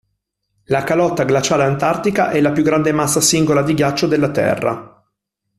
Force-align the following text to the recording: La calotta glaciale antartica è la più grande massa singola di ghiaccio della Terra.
La 0.63 0.83
calotta 0.83 1.25
glaciale 1.25 1.61
antartica 1.63 2.31
è 2.31 2.41
la 2.41 2.51
più 2.51 2.63
grande 2.63 2.91
massa 2.91 3.21
singola 3.21 3.61
di 3.61 3.75
ghiaccio 3.75 4.07
della 4.07 4.31
Terra. 4.31 5.05